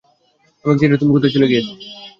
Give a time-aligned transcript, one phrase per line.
[0.65, 1.71] আমাকে ছেড়ে তুমি কোথায় চলে গিয়েছো?